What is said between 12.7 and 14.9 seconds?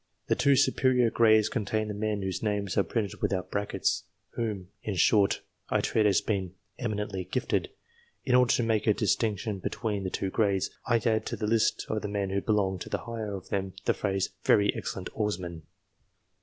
to the higher of them, the phrase "very